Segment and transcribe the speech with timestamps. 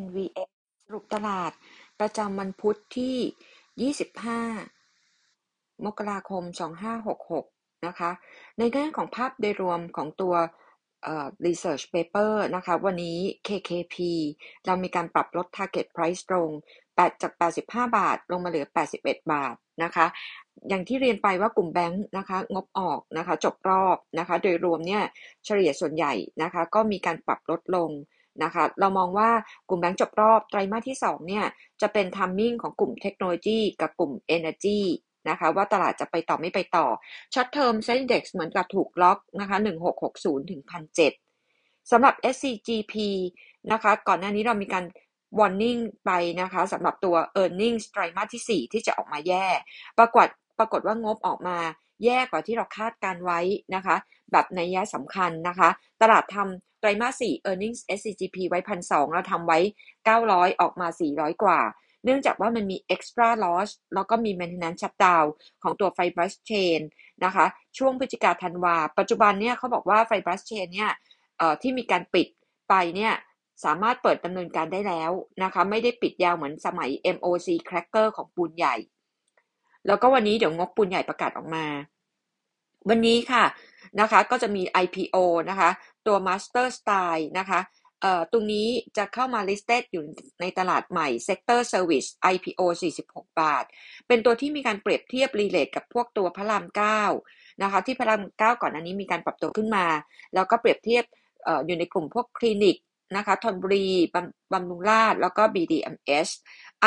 [0.00, 0.48] NVX
[0.84, 1.52] สรุปตลาด
[2.00, 3.92] ประจำวันพุธที่
[4.84, 6.42] 25มกราคม
[7.14, 8.10] 2566นะคะ
[8.58, 10.34] ในแง่ของภาพโดยรวมของตัว
[11.46, 13.96] research paper นะคะ วันนี้ KKP
[14.66, 16.50] เรามีการปรับลด target price ตรง
[16.86, 17.32] 8จาก
[17.64, 18.66] 85 บาท ลงมาเหลือ
[18.98, 20.06] 81 บาทนะคะ
[20.68, 25.02] อย่างที่เรียนไปว่ากลุ่มแบงค์นะคะ งบออกนะคะ จบรอบนะคะ โดยรวมเนี่ย
[25.44, 26.12] เฉลี่ยส่วนใหญ่
[26.42, 27.90] นะคะ ก็มีการปรับลดลง
[28.44, 29.30] นะคะ เรามองว่า
[29.68, 31.46] กลุ่มแบงก์จบรอบไตรมาสที่2เนี่ย
[31.80, 34.80] จะเป็น timing ของกลุ่มเทคโนโลยีกับกลุ่ม Energy
[35.28, 36.86] นะคะว่าตลาดจะไปต่อไม่ไปต่อ
[37.34, 39.56] ช็อตเทอมเซ็นดี x เหมือนกับถูกล็อกนะคะ
[40.02, 40.60] 1660ถึง
[41.26, 42.94] 1,007สำหรับ SCGP
[43.72, 44.84] นะคะก่อนหน้านี้เรามีการ
[45.38, 46.10] warning ไป
[46.40, 49.46] นะคะสำหรับตัว earnings ไตรมาสที่ 4 ที่จะออกมาแย่
[49.98, 50.26] ปรากฏ
[50.58, 51.58] ปรากฏว่างบออกมา
[52.04, 53.40] แย่กว่าที่เราคาดการไว้
[53.74, 53.96] นะคะ
[54.32, 55.68] แบบในยะสำคัญนะคะ
[56.02, 59.58] ตลาดทำไตรมาส 4 earnings SCGP ไว้พันสองเราทำไว้
[60.08, 61.60] 900 ออกมา 400 กว่า
[62.04, 65.26] เนื่องจากว่ามันมี extra loss แล้วก็มี maintenance shutdown
[65.62, 66.80] ของตัว fibrous chain
[67.24, 67.46] นะคะ
[67.78, 70.90] ช่วงพฤศจิกาธันวา ปัจจุบันเนี่ยเขาบอกว่า fibrous chain เนี่ย
[71.62, 72.26] ที่มีการปิด
[72.68, 73.14] ไปเนี่ย
[73.64, 75.10] สามารถเปิดดำเนินการได้แล้ว
[75.42, 78.76] นะคะ ไม่ได้ปิดยาวเหมือนสมัย MOC cracker ของปูนใหญ่
[79.86, 81.66] แล้วก็วันนี้เดี๋ยวงบปูนใหญ่ประกาศออกมา
[82.88, 83.44] วันนี้ค่ะ
[84.00, 85.16] นะคะก็จะมี IPO
[85.50, 85.70] นะคะ
[86.06, 87.60] ตัว Master Style นะคะ
[88.00, 90.04] เอ่อตรงนี้จะเข้ามา listed อยู่
[90.40, 92.60] ในตลาดใหม่ Sector Service IPO
[93.02, 93.64] 46 บาท
[94.06, 96.64] เป็นตัวที่มีการเปรียบเทียบรีเลทกับพวกตัวพระราม
[97.14, 99.86] 9นะคะที่พระราม9 ก่อนอันนี้มีการปรับตัวขึ้นมา
[100.34, 101.04] แล้วก็เปรียบเทียบ
[101.46, 102.76] อออยู่ในกลุ่มพวกคลินิก
[103.16, 103.88] นะคะทนบุรี
[104.52, 106.28] บำรุงราชแล้วก็ BDMs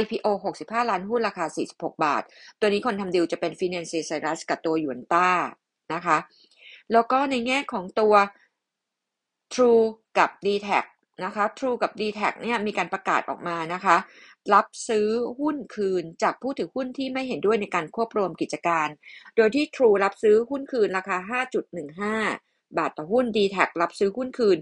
[0.00, 0.26] IPO
[0.60, 2.22] 65 ล้านหุ้นราคา 46 บาท
[2.60, 5.30] ตัวนี้คนทำดิวจะเป็น Finance Cyrus กับตัวหยวนต้า
[5.94, 6.18] นะคะ
[6.92, 8.14] แล้วก็ในแง่ของตัว
[9.54, 9.84] True
[10.18, 10.68] กับ d t แท
[11.24, 13.96] นะคะ True กับ d t แทเนี่ยมีการประกาศออกมานะคะ
[14.54, 15.08] รับซื้อ
[15.40, 18.88] หุ้นคืนจากผู้ถือหุ้นที่ไม่เห็นด้วยในการควบรวมกิจการ
[19.36, 21.16] โดยที่ True รับซื้อหุ้นคืนราคา
[21.98, 24.58] 5.15 บาทต่อหุ้น d t แทรับซื้อหุ้นคืน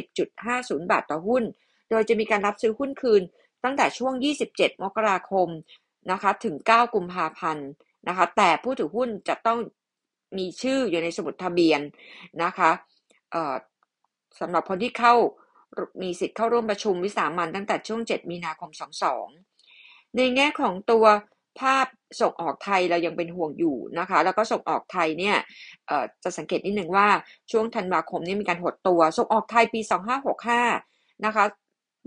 [0.00, 1.44] 50.50 บาทต่อหุ้น
[1.90, 3.22] โดยจะมีการรับซื้อหุ้นคืน
[3.64, 4.12] ตั้งแต่ช่วง
[4.48, 5.48] 27 มกราคม
[6.10, 7.68] นะคะถึง 9 กุมภาพันธ์
[8.08, 9.58] นะคะแต่ผู้ถือหุ้นจะต้อง
[10.38, 11.80] มีชื่ออยู่ในสมุดทะเบียน
[12.42, 12.70] นะคะ
[14.40, 15.14] สำหรับคนที่เข้า
[16.02, 18.70] มีสิทธิ์เข้าร่วมประชุมวิสามันตั้งแต่ช่วง 7 มีนาคม
[19.44, 21.04] 22 ในแง่ของตัว
[21.60, 21.86] ภาพ
[22.20, 25.36] ส่งออกไทยเรายังเป็นห่วงอยู่นะคะ แล้วก็ส่งออกไทยเนี่ย
[26.24, 27.08] จะสังเกตนิดหนึ่งว่า
[27.50, 29.80] ช่วงธันวาคมนี้มีการหดตัว ส่งออกไทยปี
[30.52, 31.44] 2565 นะคะ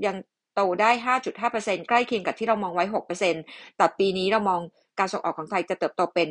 [0.06, 0.16] ยัง
[0.56, 0.92] โตได้
[1.40, 2.86] 5.5%ใกล้เคียงกับที่เรามองไว้
[3.32, 4.62] 6%แต่ปีนี้เรามอง
[5.00, 6.28] การส่งออกของไทยจะเติบโตเป็น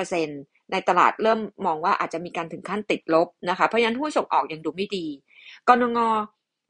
[0.00, 5.06] 0%ในตลาดเริ่มมองว่าอาจจะมีการถึงขั้นติดลบนะคะ เพราะฉะนั้นหุ้นส่งออกยังดูไม่ดี
[5.68, 5.98] กนง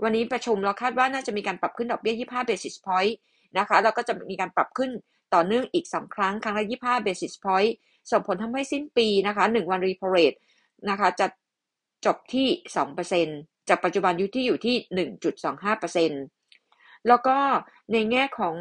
[0.02, 3.14] วันนี้ประชุมเราคาดว่าน่าจะมีการปรับขึ้นดอกเบี้ย 25 basis point
[3.58, 4.90] นะคะแล้วก็จะมีการปรับขึ้น
[5.34, 7.72] ต่อเนื่องอีก 2 ครั้ง ครั้งละ 25 basis point
[8.10, 10.38] ส่งผลทำให้สิ้นปีนะคะ 1 วัน repo rate
[10.90, 11.26] นะคะจะ
[12.06, 12.48] จบที่
[13.08, 14.76] 2%จากปัจจุบันอยู่ที่อยู่ที่
[15.06, 16.35] 1.25%
[17.08, 17.36] แล้วก็
[17.92, 18.54] ในแง่ของ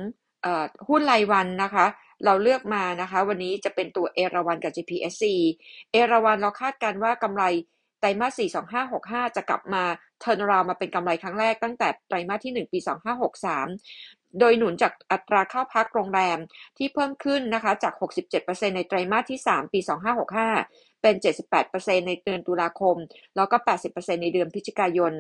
[0.88, 1.86] หุ้นรายวันนะคะ
[2.26, 5.24] เราเลือกมานะคะ วันนี้จะเป็นตัวเอราวันกับ GPSC
[5.92, 7.44] เอราวันเราคาดการว่ากำไร
[8.00, 8.50] ไตรมาส 4
[8.92, 9.84] 2565 จะกลับมา
[10.20, 12.80] เทิร์นราวมาเป็นกำไรครั้งแรกตั้งแต่ไตรมาสที่ 1 ปี
[13.60, 16.38] 2563 โดยหนุนจากอัตราเข้าพักโรงแรม
[16.78, 17.94] ที่เพิ่มขึ้นนะคะจาก
[18.36, 19.80] 67%ในไตรมาสที่ 3 ปี
[20.42, 21.16] 2565 เป็น
[21.62, 22.96] 78%ในเดือนตุลาคม
[23.36, 23.58] แล้วก็
[23.90, 25.14] 80%ในเดือนพฤศจิกายน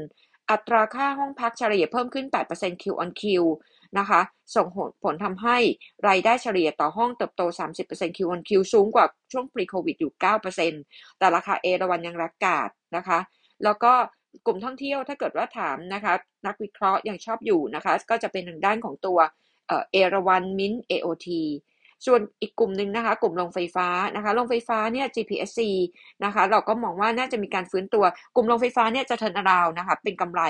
[0.51, 3.23] อัตราค่าห้องพักเฉลี่ยเพิ่มขึ้น 8% Q on Q
[3.97, 4.21] นะคะ
[4.55, 4.67] ส่ง
[5.03, 5.57] ผลทำให้
[6.07, 7.41] รายได้เฉลี่ยต่อห้องเติบโต
[7.79, 10.13] 30% Q on Q สูงกว่าช่วง pre covid อยู่
[10.65, 13.19] 9%แต่ราคาเอราวันยังรักกาดนะคะ
[13.63, 13.93] แล้วก็
[14.45, 16.13] กลุ่มท่องเที่ยวถ้าเกิดว่าถามนะคะ
[16.47, 19.19] นักวิเคราะห์ยังชอบอยู่นะคะ ก็จะเป็นทางด้านของตัว
[19.69, 21.43] เอราวันมินเอโอที
[22.05, 25.59] ส่วนอีกกลุ่มหนึ่งนะคะ กลุ่มโรงไฟฟ้านะคะโรงไฟฟ้าเนี่ย GPSC
[26.23, 28.03] นะคะ เราก็มองว่าน่าจะมีการฟื้นตัว
[28.35, 30.41] กลุ่มโรงไฟฟ้าเนี่ยจะเทินอราวนะคะ เป็นกำไร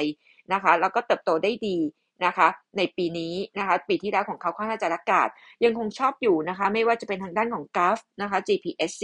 [0.54, 1.78] นะคะ แล้วก็เติบโตได้ดี
[2.26, 5.30] นะคะ ในปีนี้นะคะ ปีที่แล้วของเขาค่อนข้างจะรักกาด
[5.64, 9.04] ยังคงชอบอยู่นะคะ ไม่ว่าจะเป็นทางด้านของกราฟนะคะ GPSC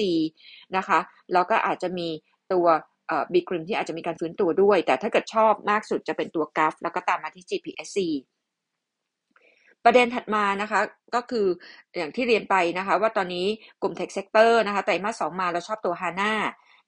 [0.76, 1.00] นะคะ
[1.34, 2.08] แล้วก็อาจจะมี
[2.54, 2.68] ตัว
[3.34, 7.98] บีกริมที่อาจจะมีการฟื้นตัวด้วย แต่ถ้าเกิดชอบมากสุดจะเป็นตัวกราฟแล้วก็ตามมาที่ GPSC
[9.86, 10.82] ประเด็นถัดมานะคะ
[11.16, 11.48] ก็คือ
[11.98, 13.48] อย่างที่เรียนไปนะคะว่าตอนนี้
[13.82, 16.34] กลุ่ม Tech Sector นะคะไตรมาสสองมาเราชอบตัว HANA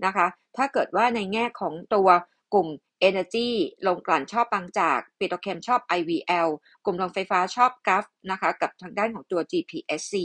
[0.05, 0.25] นะคะ
[0.57, 2.09] ถ้าเกิดว่าในแง่ของตัว
[2.53, 2.67] กลุ่ม
[3.07, 3.49] Energy
[3.87, 6.49] ลงกลั่นชอบบางจากปิโตรเคมชอบ IVL
[6.85, 10.15] กลุ่มโรงไฟฟ้าชอบกัฟนะคะกับทางด้านของตัว GPSC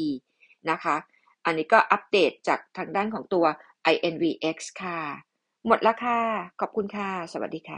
[0.71, 0.97] นะคะ
[1.45, 3.45] อันนี้ก็อัปเดตจากทางด้านของตัว
[3.95, 5.01] INVX ค่ะ
[5.67, 6.21] หมดล้วค่ะ
[6.61, 7.67] ขอบคุณค่ะ สวัสดีค่ะ